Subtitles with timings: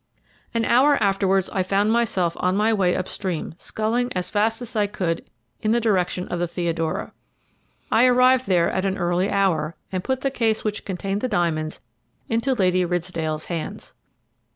[0.55, 4.75] An hour afterwards I found myself on my way up stream sculling as fast as
[4.75, 5.23] I could
[5.61, 7.11] in the direction of the Theodora.
[7.91, 11.81] I arrived there at an early hour, and put the case which contained the diamonds
[12.27, 13.93] into Lady Ridsdale's hands.